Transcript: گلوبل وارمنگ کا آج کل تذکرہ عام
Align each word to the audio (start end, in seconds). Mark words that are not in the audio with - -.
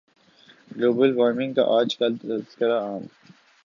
گلوبل 0.71 1.11
وارمنگ 1.17 1.51
کا 1.55 1.63
آج 1.77 1.89
کل 1.97 2.11
تذکرہ 2.19 2.77
عام 2.81 3.03